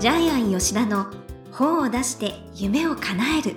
[0.00, 1.08] ジャイアン吉田の
[1.52, 3.56] 本を出して夢を叶える。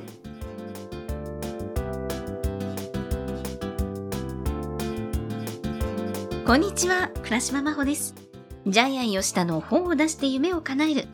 [6.46, 8.14] こんにちは倉島真帆です。
[8.68, 11.08] ジャイアン吉田の本を出して夢を叶える。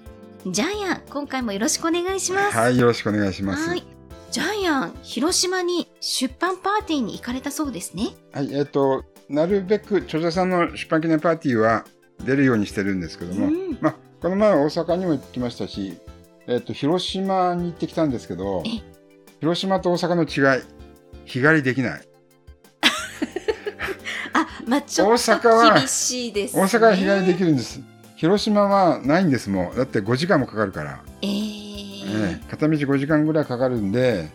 [0.48, 2.58] ジャイアン今回もよろしくお願いします。
[2.58, 3.70] はい、よろしくお願いします。
[3.70, 3.84] はい、
[4.32, 8.16] ジャイアン広島に出版パーティーに行かれたそうですね。
[8.34, 11.86] えっ、ー、となるべく著者さんの出版記念パーティーは
[12.26, 15.98] 出るようにしてるんですけども、うん、まあこの前大阪にも行ってきましたし、
[16.48, 18.64] えっ、ー、と広島に行ってきたんですけど
[19.40, 20.64] 広島と大阪の違い
[21.26, 22.02] 日帰りできない。
[24.34, 27.82] あ、まあ、ちょっと厳しいです、ね、大阪は日帰りできるんです。
[28.16, 34.28] 広島はないんですもんだって5時間もかかるから、えー、ね、片道5時間ぐらいかかるんで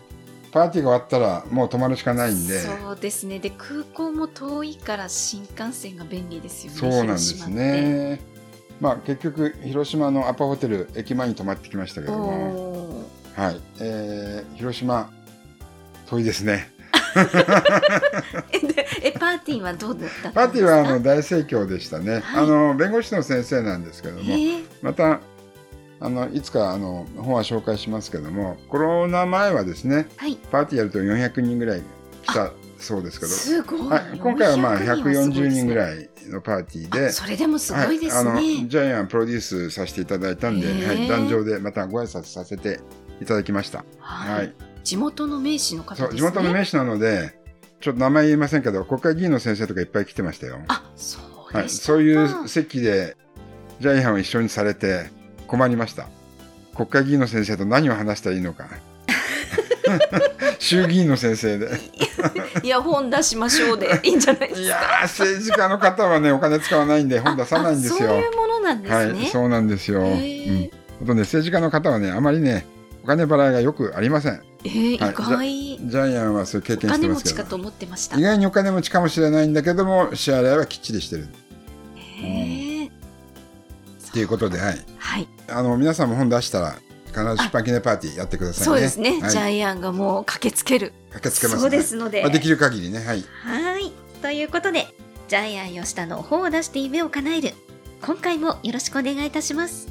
[0.51, 2.61] パーティーが終わったらもう泊まるしかないんで。
[2.61, 3.37] そうですね。
[3.37, 8.34] で空港も遠いから新幹線が便利ですよねそうなんですね
[8.79, 13.05] まあ結局広島のアパホテル駅前に泊まってきましたけども
[13.35, 15.09] はい、えー、広島
[16.07, 16.71] 遠いですね。
[19.01, 24.35] えパーティーはどうだったパーティーはあの大盛況でしたね、はい、あの弁護士の先生なんですけども
[24.81, 25.21] また
[26.01, 31.83] あのいつかあの本は紹介しますけどもコロナ前はですね、はい、パーティーやると400人ぐらい
[32.23, 32.51] 来た
[32.85, 33.31] そうですけど。
[33.31, 37.11] すごい、はい、今回はまあ140人ぐらいのパーティーで。
[37.11, 42.79] それでもすごいですね、はい、あのジャイアンプロデュースさせていただいたんで、はい、壇上でまたご挨拶させて
[43.21, 47.39] いただきました、はい、地元の名士の方、ね、地元の名士なので
[47.79, 50.59] ちょっと名前言いませんけど国会議員の先生とかいっぱい来てましたよ。
[50.67, 53.15] あそうはい、そういう席で
[53.79, 55.09] ジャイアンを一緒にされて
[55.47, 56.07] 困りました。
[56.75, 58.67] 国会議員の先生と何を話したらいいのか
[60.65, 61.79] 衆議院の先生で。
[62.63, 63.99] いや本出しましょうで。
[64.03, 64.61] いいんじゃないですか。
[64.61, 67.99] いや政治家の方はねお金使わないんで本出さないんですよ。
[67.99, 69.19] そういうものなんですね。
[69.19, 70.71] はいそうなんですよ、うん、
[71.03, 72.65] あとね政治家の方はねあまりね
[73.03, 74.41] お金払いがよくありません。
[74.63, 75.89] えー、はい、意外。
[75.89, 77.35] ジャイアンはそういう経験してますけど。
[77.35, 78.17] お金持ちかと思ってました。
[78.17, 81.27] 意外にお金持ちかもしれないんだけども支払いはきっちりしてる。
[81.95, 82.91] へえ、
[84.11, 86.75] ということではい、はい、あの皆さんも本出したら
[87.15, 88.65] 必ず出版記念パーティーやってくださいね。
[88.65, 90.91] そうですね、はい、ジャイアンがもう駆けつける。
[91.11, 92.21] 駆けつけます、ね、そうですので。
[92.21, 93.23] まあ、できる限りね、はい。
[93.43, 93.93] はい。
[94.21, 94.87] ということで、
[95.29, 97.53] ジャイアン吉田の本を出して夢を叶える。
[98.01, 99.87] 今回もよろしくお願いいたします。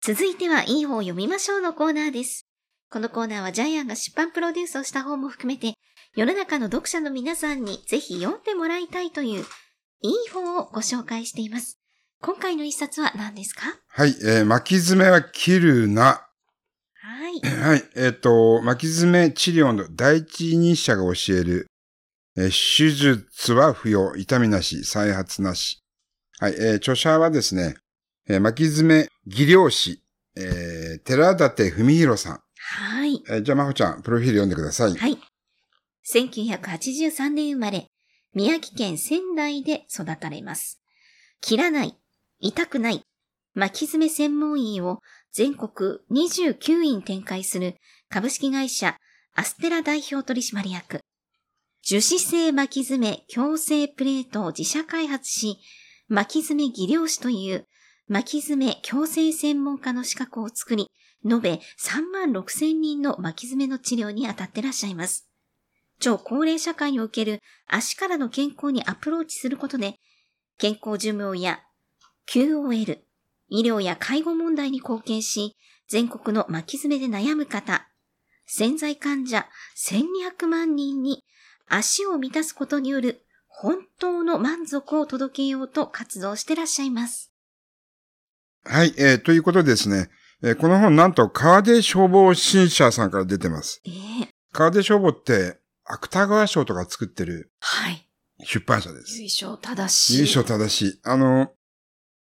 [0.00, 2.46] 続いては、いい本を読みましょうのコーナーです。
[2.90, 5.74] このコーナーはジャイアンが出版プロデュースをした本も含めて、
[6.16, 9.44] 世の中の読者の皆さんにぜひ読んでもらいたいという、
[10.00, 11.78] いい本をご紹介しています。
[12.22, 13.60] 今回の一冊は何ですか？
[13.88, 16.26] はい、えー、巻き爪は切るな。
[17.02, 17.46] はい。
[17.46, 21.66] はい、えっ、ー、と、巻き爪治療の第一人者が教える、
[22.38, 25.82] えー、手術は不要、痛みなし、再発なし。
[26.38, 27.76] はい、えー、著者はですね、
[28.26, 30.02] えー、巻き爪技療師、
[30.34, 32.40] えー、寺立文弘さん。
[32.58, 33.22] はい。
[33.28, 34.94] えー、じゃあ、まほちゃん、プロフィール読んでください。
[34.96, 35.18] はい。
[36.12, 37.88] 1983年生まれ、
[38.34, 40.80] 宮城県仙台で育たれます。
[41.40, 41.98] 切らない、
[42.38, 43.02] 痛くない、
[43.54, 45.00] 巻き爪専門医を
[45.32, 47.76] 全国29院展開する
[48.08, 48.96] 株式会社
[49.34, 51.00] アステラ代表取締役。
[51.82, 55.58] 樹脂製巻き爪矯正プレートを自社開発し、
[56.08, 57.66] 巻き爪技量士という
[58.08, 60.88] 巻き爪矯正専門家の資格を作り、
[61.28, 65.25] 延べ3万6千人の巻き爪の治療に当たってらっしゃいます。
[65.98, 69.96] 超高齢社会における足からの健康にアプローチすることで、
[70.58, 71.60] 健康寿命や
[72.28, 72.98] QOL、
[73.48, 75.56] 医療や介護問題に貢献し、
[75.88, 77.88] 全国の巻き爪で悩む方、
[78.46, 79.46] 潜在患者
[79.76, 81.24] 1200万人に
[81.68, 87.32] 足を満たすことによる本当の満足を届けようと活動してらっしゃいます。
[88.64, 90.10] はい、えー、ということでですね、
[90.42, 93.80] えー、この本なんと川出消防新社さんから出てます。
[93.86, 95.58] えー、川出消防って
[95.88, 97.52] 芥川賞とか作ってる。
[97.60, 98.08] はい。
[98.44, 99.18] 出版社です。
[99.22, 100.18] 優勝正しい。
[100.18, 101.00] 優勝正しい。
[101.04, 101.52] あの、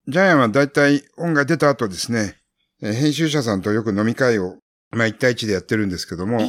[0.08, 2.36] ジャイアンはだいたい本が出た後ですね、
[2.80, 4.56] 編集者さんとよく飲み会を、
[4.90, 6.40] まあ一対一でやってるんですけども、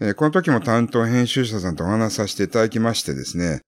[0.00, 3.62] えー、この時も担当編集者さんとお話しさせていただきましてですね、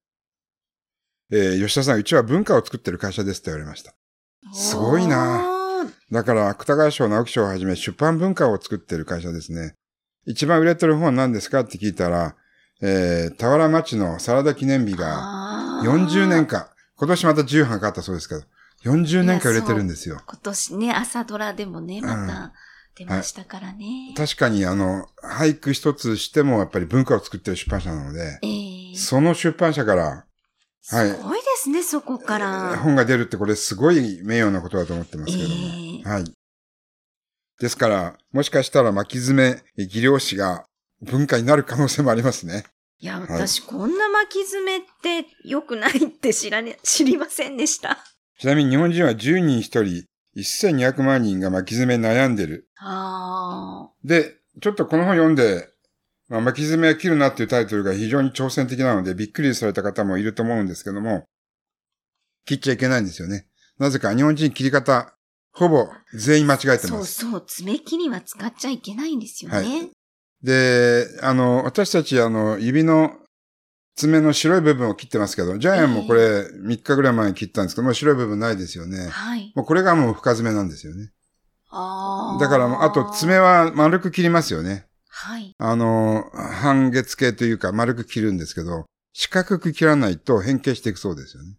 [1.31, 3.93] えー、吉田さん、うちは文化を作ってる会社ですって言われました。
[4.53, 5.61] すごいな
[6.11, 9.75] だから、芥川賞、直木賞をはじめ出版文化を作ってる会社ですね。
[10.25, 12.35] 一番売れてる本は何ですかって聞いたら、
[12.81, 16.67] えー、田原町のサラダ記念日が40年間、
[16.97, 18.41] 今年また10版かったそうですけど、
[18.83, 20.21] 40年間売れてるんですよ。
[20.27, 22.53] 今年ね、朝ドラでもね、また
[22.95, 24.13] 出ましたからね。
[24.15, 30.23] はい、確かにあの、俳句一つしてもやっぱり文化を作ってる出版社なので、えー、その出版社から、はい
[30.83, 32.77] すごいですね、そこから。
[32.79, 35.55] 本が出るってこれすごい名誉なことだと思ってますけども。
[35.55, 36.33] ええはい。
[37.59, 40.65] ですから、もしかしたら巻き爪技量史が
[41.01, 42.65] 文化になる可能性もありますね。
[42.99, 47.97] いや、い私、こんな巻き爪って良くないって知らね、 知りませんでした。
[48.39, 50.05] ちなみに日本人は10人1人、
[50.35, 52.69] 1200万人が巻き爪に悩んでる。
[52.77, 55.69] あで、ちょっとこの本読んで、
[56.29, 61.25] まあ、巻き爪を切るなっていうタイトルが非常に挑戦的なのでびっくりされた方もいると思うんですけども、
[62.45, 63.47] 切っちゃいけないんですよね。
[63.79, 65.15] なぜか日本人切り方、
[65.53, 66.77] ほぼ全員間違えあ。
[66.77, 67.13] てます。
[67.13, 69.57] そうそう、爪切りは使っちゃいけないんですよね。
[69.57, 69.91] はい
[70.43, 73.15] で、あの、私たちあの、指の
[73.95, 79.07] 爪の白い部分を切ってますけど、ジャイアンもこれ3日ぐらい前に切ったんですけど、もう白い部分ないですよね。
[79.09, 79.51] はい。
[79.55, 81.11] もうこれがもう深爪なんですよね。
[81.69, 82.41] ああ。
[82.41, 84.87] だからもう、あと爪は丸く切りますよね。
[85.09, 85.53] はい。
[85.57, 91.57] あの、半月形というか丸く切るんですけど、四角く切らないと変形していくそうですよね。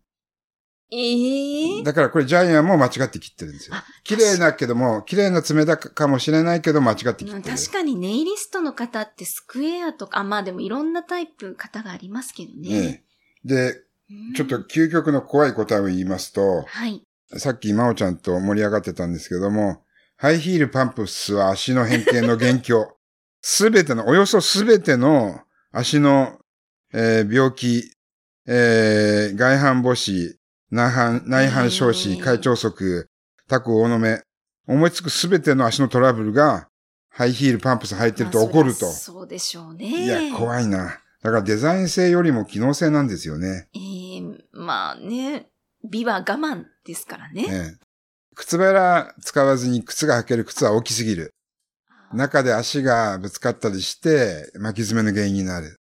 [0.95, 3.85] ええだからこれジャイアンも間違って切ってるんですよあ。
[4.05, 7.57] 綺麗だけども、綺麗な爪だかもしれないけど間違って切うんってる。
[7.57, 12.69] 確かにネイリストの方ってスクエアとか、あ、まあでもいろんなタイプ方がありますけどね。
[12.71, 13.05] ええ
[13.45, 13.71] で、
[14.11, 17.03] うんちょっと究極の怖い答えを言いますと、はい。
[17.39, 19.83] さっき真央ちゃんと盛り上がってたんですけども、
[20.19, 22.87] ハイヒールパンプスは足の変形の元凶。
[23.41, 25.41] すべての、およそすべての
[25.73, 26.39] 足の、
[26.93, 27.91] えー病気、
[28.47, 30.37] えー外反母趾、
[30.73, 33.07] 内反、内反小趾、えー会長足、
[33.47, 34.23] タコ大の目、
[34.67, 36.69] 思いつくすべての足のトラブルが、
[37.11, 40.05] ハイヒールパンプス履いてるとまあ起こるとそうでしょうね。
[40.05, 40.33] いや、い。
[40.33, 40.99] 怖いな。
[41.23, 43.69] だからデザイン性よりも機能性なんですよね。
[43.75, 45.49] えー、まあね、
[45.85, 47.47] 美は我慢ですからね。
[47.49, 47.83] ええ
[48.35, 51.35] 靴べら使わずに靴が履ける靴は大きすぎる。
[52.15, 55.77] 中で足がぶつかったりして巻き爪の原因になる。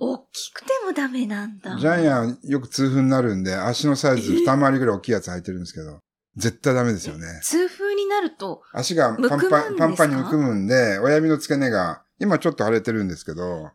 [0.00, 1.76] 大きくてもダメなんだ。
[1.78, 5.98] ジャイアンよく痛風になるんで足のサイズえ二回りぐらい大きいやつ履いてるんですけど、
[6.36, 7.26] 絶対ダメですよね。
[7.42, 13.70] 痛風になると、足がパンパン、パンパンにむくむんで、親指の付け根が、今ちょっと腫れてるんですけど、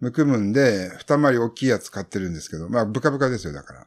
[0.00, 3.86] むくむんで、二回り大きいやつ買ってるんですけど、まあ、ブカブカですよ、だから。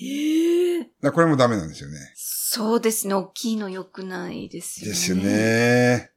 [0.00, 1.98] ええらこれもダメなんですよね。
[2.16, 4.92] そうですね、大きいの良くないですよね。
[4.92, 5.16] ですよ。
[5.16, 5.24] ね。
[5.24, 6.14] えー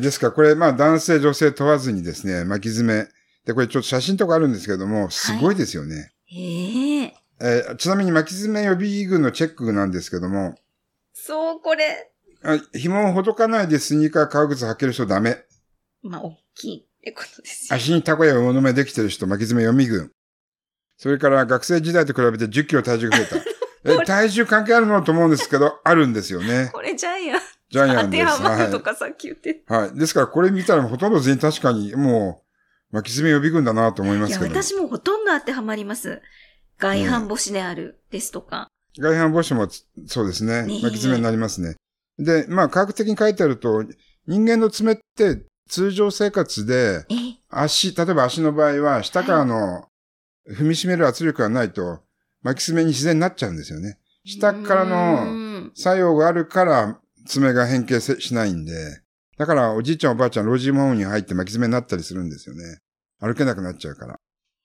[0.00, 3.06] ですから、これ、まあ、男性、女性問わずにですね、巻き爪。
[3.46, 6.12] で、これちょっと写真とかあるんですけども、すごいですよね。
[6.30, 10.56] えええーちなみに巻き爪予備軍のチェックなんですけども、
[11.12, 12.12] そう、これ。
[12.42, 15.44] あ紐をほどかないでスニーカー、革靴履ける人ダメ。
[16.02, 17.76] まあ、大きいってことですよ。
[17.76, 20.10] 足にタコや魚の目できてる人、巻き爪予備軍。
[20.98, 23.36] それから学生時代と比べて10キロ体重が増えた。
[24.02, 26.70] え、体重関係あるのと思うんですけど、あるんですよね。
[26.72, 27.40] これジャイアン。
[27.70, 28.24] ジャイアンです。
[28.26, 29.50] 当てはまるとはかさっき言って。
[29.50, 29.72] い。
[29.72, 29.98] はい。
[29.98, 32.45] ですから、これ見たらほとんど全員確かに、もう、
[32.96, 34.62] 巻き爪予備軍だなと思いまいや、すけど。
[34.62, 36.22] 私もほとんど当てはまります。
[36.78, 38.68] 外反母趾であるですとか。
[38.98, 41.76] 外反母趾もつそうですね巻き爪になりますね。
[42.18, 43.84] で、まあ、科学的に書いてあると、
[44.26, 47.14] 人間の爪って通常生活で、え
[47.50, 49.88] 足、例えば足の場合は、下からの
[50.48, 52.00] 踏みしめる圧力がないと、
[52.42, 53.98] 巻き爪に自然になっちゃうんですよね。
[54.24, 55.24] 下からうの
[55.66, 58.72] ん作用があるから、爪が変形せしないんで、
[59.36, 62.78] だからおじいちゃんおばあちゃん、老人ホームに入って巻き爪になったりするんですよね。
[63.20, 64.16] 歩けなくなっちゃうから。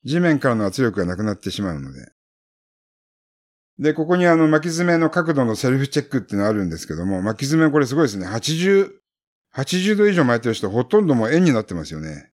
[0.03, 2.11] 地面からの圧力がなくなってしまうので。
[3.79, 8.27] で、ここにあの巻き爪の角度のセルフチェックっていうのがあるんですけども、巻き爪これすごいですね。
[8.27, 8.91] 80、
[9.55, 12.31] 80度以上巻いてる人ほとんどもう円になってますよね。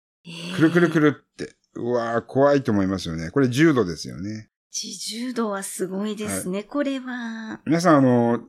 [0.56, 1.10] くるくるくる。
[1.12, 1.54] るって。
[1.74, 3.30] うわー怖いと思いますよね。
[3.30, 4.48] これ10度ですよね。
[4.72, 7.60] 自重度はすごいですね、これは。
[7.66, 8.40] 皆さんあの、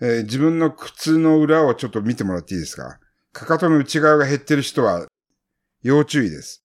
[0.00, 2.98] えー自分の靴の裏をちょっと見てもらっていいですか？
[3.32, 5.06] かかとの内側が減ってる人は
[5.82, 6.62] 要注意です。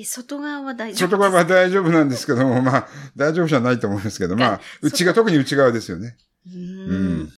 [0.00, 6.16] え、外側は大丈夫外側は大丈夫なんですけども、まあ、大丈夫じゃないと思うんですけど、まあ、内が、特に内側ですよね。
[6.46, 6.50] う。
[6.50, 7.32] うんん。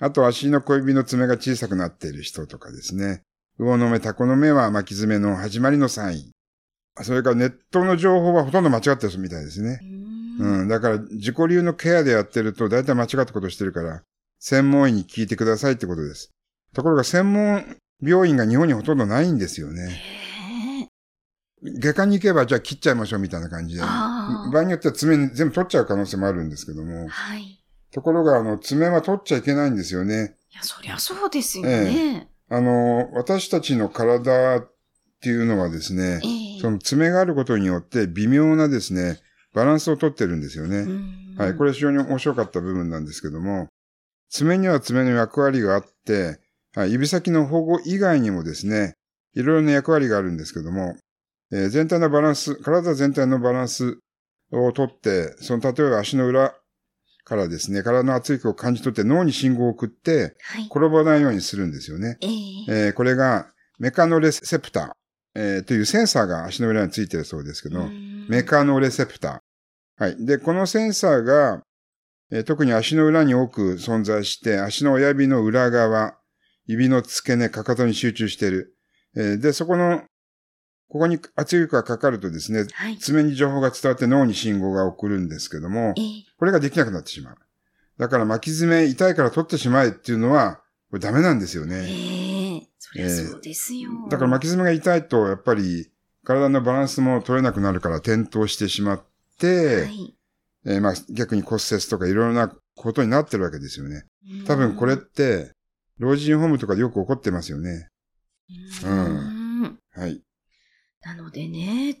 [0.00, 3.22] あと、足の小指の爪が小さくなっている人とかですね。
[3.58, 6.30] 魚の目、タコの目は巻き爪の始まりのサイン。
[7.04, 9.80] それからネットの情報はほとんど間違ってるみたいですね。
[9.82, 10.04] うん
[10.62, 10.68] うん。
[10.68, 14.02] だから、自己流のケアでやってると、大体間違ったことしてるから、
[14.40, 16.30] 専門医に聞いてくださいってことです。
[16.74, 20.23] ところが、専門病院が日本にほとんどないんですよね。
[21.64, 23.80] 外科に行けば、じゃあ切っちゃいましょうみたいな感じで。
[23.80, 27.08] 場合によっては爪全部取っちゃう可能性もあるんですけども。
[27.08, 27.64] はい。
[27.90, 30.36] ところが、あの、爪は取っちゃいけないんですよね。
[30.52, 32.28] いや、そりゃそうですよね。
[32.50, 34.70] あの、私たちの体っ
[35.22, 39.20] ていうのはですね、ええその爪があることによって微妙なですね、
[39.54, 40.78] バランスをとってるんですよね。
[40.78, 43.68] うんはい、これ非常に面白かった部分なんですけども、
[44.30, 46.40] 爪には爪の役割があって、
[46.74, 48.94] はい、指先の保護以外にもですね、
[49.34, 50.96] いろいろな役割があるんですけども、
[51.54, 54.00] えー、全体のバランス、体全体のバランス
[54.50, 56.52] をとって、その例えば足の裏
[57.24, 60.34] からですね、体の圧力を感じ取って脳に信号を送って、
[60.68, 62.08] 転ばないようにするんですよね。
[62.08, 67.88] はい、えー、これがメカノレセプター、えー、というセンサーが足の裏についてるそうですけど、
[68.28, 70.02] メカノレセプター。
[70.02, 70.26] はい。
[70.26, 71.62] で、このセンサーが、
[72.32, 76.18] えー、特に足の裏に多く存在して、足の親指の裏側、
[76.66, 78.76] 指の付け根、かかとに集中している。
[79.16, 80.02] えー、で、そこの
[80.88, 87.36] ここに圧力がかかるとですね、はい、爪に情報が伝わって脳に信号が送るんですけども、えー、これができなくなってしまう。
[87.98, 90.60] だから巻き爪痛いから取ってしまえっていうのは、
[90.90, 91.76] これダメなんですよね。
[91.76, 95.90] えー、そりゃそうですよ、えー、だから巻き爪が痛いと、やっぱり
[96.24, 99.04] 体のバランスも取れなくなるから転倒してしまっ
[99.38, 100.16] て、はい、
[100.66, 104.04] えー、まあ逆に骨折とかいろいろなことになってるわけですよね。
[104.46, 105.52] 多分これって、
[105.98, 107.88] 老人ホームとかでよく起こってますよね。
[108.84, 109.78] うん。
[109.94, 110.23] はい。
[111.04, 111.98] なのでね、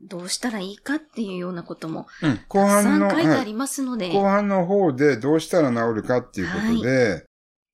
[0.00, 7.24] どうしたらいいかっていうようなことも、うん、後半の、書いてありますので、はい、後半の方でどうしたら治るかっていうことで、はい、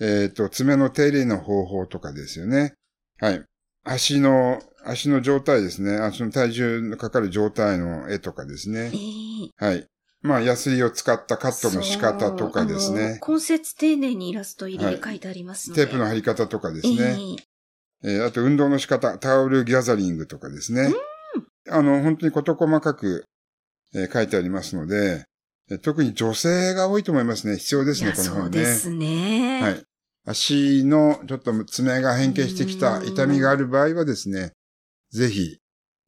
[0.01, 2.75] えっ、と、爪の手入れの方法とかですよね。
[3.21, 3.45] はい。
[3.85, 5.97] 足の、足の状態ですね。
[5.99, 8.91] 足の体重のかかる状態の絵とかですね。
[8.93, 9.87] えー、はい。
[10.23, 13.21] まあ、ヤスリを使ったカットの仕方とかですね。
[13.27, 16.95] 根節丁寧にイラスト入りで書いてありますので、はい、テープの貼り方とかですね。
[16.99, 17.37] えー
[18.05, 20.93] えー、あと運動の仕方、タオルギャザリングとかですね。
[21.71, 23.25] あの、本当に事細かく、
[23.95, 25.25] えー、書いてありますので、
[25.71, 27.57] えー、特に女性が多いと思いますね。
[27.57, 28.43] 必要ですね、この本ね。
[28.43, 29.63] そうですね。
[29.63, 29.85] はい。
[30.27, 34.53] 足のちょっと爪が変形してきた痛みがある場合はですね、
[35.11, 35.59] ぜひ、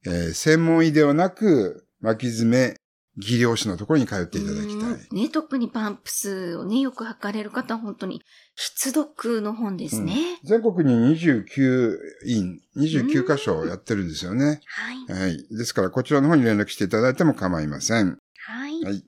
[0.07, 2.77] えー、専門医ではなく、巻き爪
[3.19, 5.23] 技量士のところに通っていただきたい。
[5.23, 8.23] ね、特にパンプスをね、よく測れる方は本当に
[8.55, 10.39] 必読の本ですね。
[10.43, 11.97] うん、全国に29
[12.27, 14.61] 院、29箇所やってるんですよね。
[14.67, 15.21] はい。
[15.21, 15.47] はい。
[15.51, 18.19] ですからこちらの方に連絡していただいても構いません。
[18.47, 18.83] はい。
[18.83, 19.03] はい。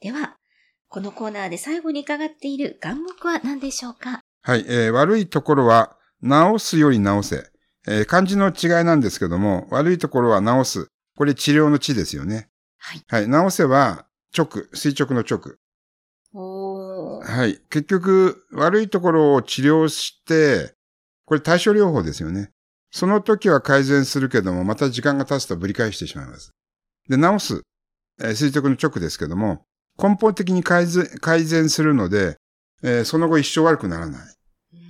[0.00, 0.36] では、
[0.88, 4.20] このコーナーで最後に伺っている願目は何でしょうか？
[4.42, 7.50] はい、えー、悪いところは、直すより直せ。
[7.86, 10.88] えー、漢字の違いなんですけども、悪いところは直す。
[11.16, 12.49] これ治療の治ですよね。
[12.80, 13.04] はい。
[13.08, 13.28] はい。
[13.28, 14.06] 直せば、
[14.36, 15.56] 直、垂直の直。
[16.32, 17.60] おはい。
[17.70, 20.74] 結局、悪いところを治療して、
[21.26, 22.50] これ対症療法ですよね。
[22.90, 26.50] その時は改善するけども、また時間が経つとぶり返してしまいます。
[27.08, 27.62] で、直す、
[28.20, 29.64] えー、垂直の直ですけども、
[30.02, 32.36] 根本的に改善改善するので、
[32.82, 34.36] えー、その後一生悪くならない。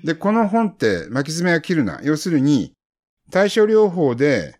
[0.05, 2.01] で、この本って巻き爪は切るな。
[2.03, 2.73] 要するに、
[3.31, 4.60] 対症療法で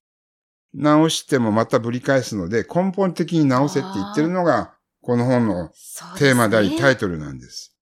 [0.75, 5.71] 直してもまたぶり返すので、根本的に直せって言ってるのが、この本の
[6.19, 7.77] テーマであり、タイトルなんです。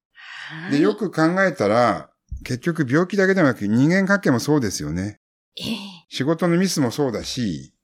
[0.70, 2.10] で、よく考えたら、
[2.44, 5.20] 結局病気だけではなく人間関係もそうですよね。
[5.58, 5.66] えー、
[6.08, 7.74] 仕事のミスもそうだし、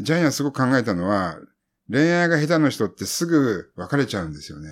[0.00, 1.38] ジャイアンすごく考えたのは、
[1.90, 4.68] 恋愛が下手な人ってすぐ別れちゃうんですよね。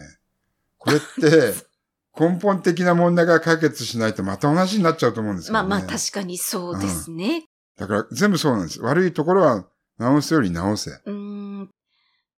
[0.79, 1.55] これって、
[2.19, 5.53] 根本的な問題が解決しないとまた同じになっちゃうと思うんですよね。
[5.55, 7.47] まあまあ確かにそうですね。
[7.81, 8.83] だから全部そうなんです。
[8.83, 9.65] 悪いところは
[9.99, 11.01] 直すより直せ。
[11.07, 11.71] うん。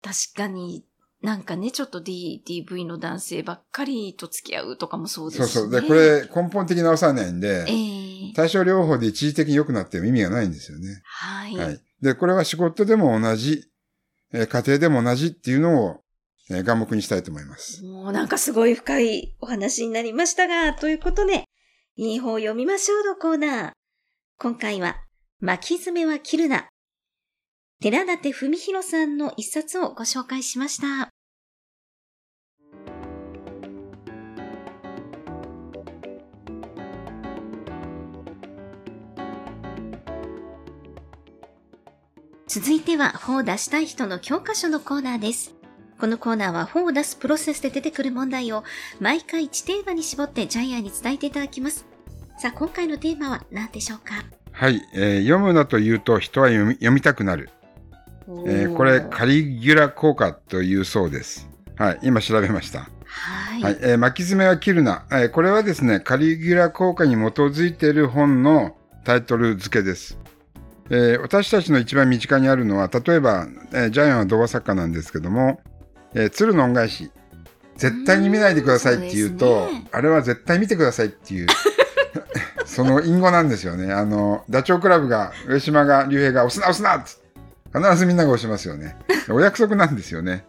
[0.01, 0.85] 確かに、
[1.21, 5.47] なんかね、ちょっと D、DV の男性ばっかりと付き合うとかもそうですね。
[5.49, 5.81] そうそう。
[5.81, 11.03] で、これ根本的に直さないんで、えー、対症療法で一時的に良くなっても意味がないんですよね。
[11.05, 11.57] はい。
[11.57, 11.81] はい。
[12.01, 13.65] で、これは仕事でも同じ、
[14.33, 16.01] えー、家庭でも同じっていうのを、
[16.51, 17.85] えー、眼目にしたいと思います。
[17.85, 21.45] もうなんかすごい深いお話になりましたが、ということで、
[21.97, 23.73] いい方読みましょうのコーナー。
[24.39, 24.97] 今回は、
[25.45, 26.69] 巻き爪は切るな。
[27.81, 31.11] 寺立文弘さんの一冊をご紹介しました。
[42.47, 45.57] 続いては、本を出したい人の教科書のコーナーです。
[45.99, 48.63] このコーナーは本を出すプロセスで出てくる問題を
[49.01, 51.85] 毎回1テーマに絞ってジャイアンに伝えていただきます。
[52.39, 54.23] さあ、今回のテーマは何でしょうか？
[54.53, 57.51] はい、えー、読むなと言うと人は読み読みたくなる。
[58.47, 61.49] えー、これ、カリギュラ効果というそうです。
[61.77, 62.89] はい、今調べました。
[63.05, 63.63] はい。
[63.63, 65.05] はい、えー、巻き爪は切るな。
[65.11, 70.19] えー、これはですね、カリギュラ効果に基づいている本のタイトル付けです。
[70.91, 75.61] えー、私たちの一番身近にあるのは、例えば、えー、ジャイアンは童話作家なんですけども、
[76.15, 77.11] えー、鶴の恩返し。
[77.77, 81.47] 絶対に見ないでくださいって言うと、うね、あれは絶対見てくださいっていう
[82.73, 83.93] その隠語なんですよね。
[83.93, 87.05] あの、ダチョウ倶楽部が、上島が、竜兵が、押すな押すな
[87.81, 88.97] 必ずみんなが押しますよね。
[89.29, 90.45] お約束なんですよね。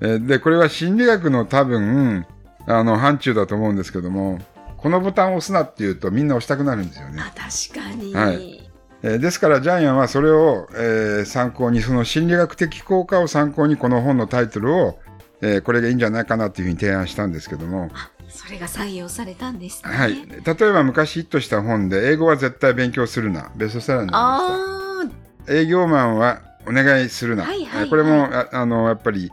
[0.00, 2.24] えで、これは心理学の多分、
[2.66, 4.38] あの、範疇だと思うんですけども、
[4.76, 7.20] このボタンを押すなって言うとみんな押したくなるんですよね。
[7.20, 8.14] あ、確かに。
[8.14, 8.70] はい。
[9.02, 14.98] えー、ですからジャイアンはそれを、えー、参考に、その心理学的効果を参考にこの本のタイトルを、
[15.40, 17.90] えー、これがいいんじゃないかなというふうに提案したんですけども。
[18.28, 19.90] それが採用されたんですね。
[19.90, 20.14] はい。
[20.14, 23.50] 例えば昔ヒットした本で、英語は絶対勉強するな。
[23.56, 25.12] ベストセラーになりま
[25.44, 25.52] した。
[25.54, 27.44] 営業マンはお願いするな。
[27.44, 29.30] はいはい、はい、これもあ、あの、やっぱり、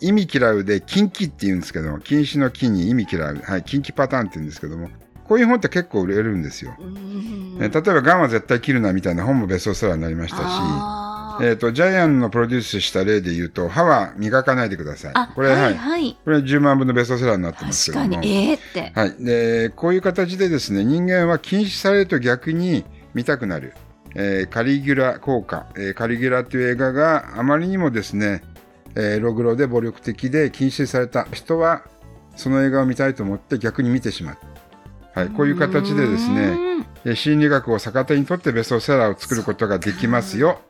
[0.00, 3.36] 意味嫌うで、禁忌って言うんですけども、禁止の禁に意味嫌う。
[3.36, 4.90] はい、禁忌パターンって言うんですけども、
[5.24, 6.76] こういう本って結構売れるんですよ。
[7.60, 10.42] え例えば、ガンは絶対切るなみたいな本もベストセラーになりましたし、
[11.40, 15.14] えっ、ー、と、ジャイアンのプロデュースした例で言うと、歯は磨かないでください。
[15.34, 16.16] これ、はい、はい。
[16.24, 18.10] これ10万分のベストセラーになってますけども。
[18.10, 18.92] 確かに、えー、って。
[18.94, 19.24] はい。
[19.24, 22.84] で、こういう形でですね、人間は禁止されると逆に
[23.14, 23.74] 見たくなる。
[24.14, 28.42] えー、カリギュラ効果、えー、カリギュラっていう映画があまりにもですね、
[28.94, 31.82] えー、ログロで暴力的で禁止された人は、
[32.36, 34.38] その映画を見たいと思って逆に見てしまう。
[35.14, 40.60] はい、こういう形でですね、心理学を逆手にとってベストセラーを作ることができますよ。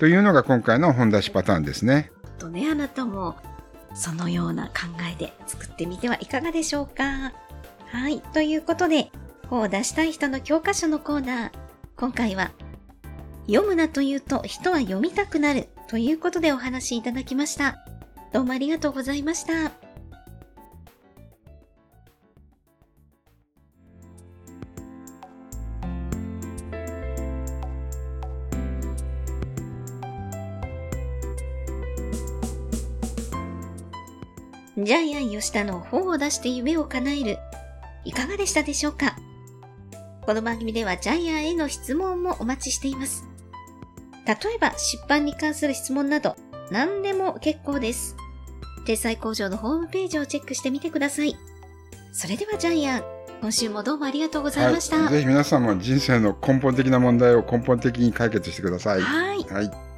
[0.00, 2.10] というのが今回の本出しパターンですね。
[2.38, 3.36] とね、あなたも
[3.92, 4.72] そのような考
[5.12, 7.34] えで作ってみてはいかがでしょうか。
[7.84, 8.20] はい。
[8.32, 9.12] ということで、
[9.48, 11.50] 本を出したい人の教科書のコーナー。
[11.98, 12.50] 今回は、
[13.46, 17.84] 読むなというと人は読みたくなるということでお話しいただきました。
[18.32, 19.89] どうもありがとうございました。
[34.82, 37.38] ジャイアン吉田の本を出して夢を叶える。
[38.06, 39.14] いかがでしたでしょうか？
[40.22, 43.24] この番組ではジャイアンへの質問もお待ちしています。
[44.26, 46.34] 例えば出版に関する質問など
[46.70, 48.16] 何でも結構です。
[48.86, 51.36] 天才工場のホームページをチェックしてみてください。
[52.12, 53.04] それではジャイアン、
[53.42, 54.96] 今週もどうもありがとうございました。
[54.96, 59.02] はい、ぜひ皆さんも人生の根本的な問題を根本的に解決してください。
[59.02, 59.42] はい。
[59.42, 59.89] はい